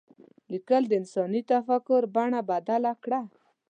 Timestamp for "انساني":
1.01-1.41